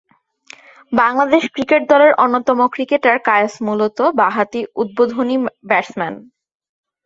[0.93, 5.35] Bangladesh cricket দলের অন্যতম cricketer Kayes মূলতঃ বাঁহাতি উদ্বোধনী
[5.69, 6.13] ব্যাটসম্যান।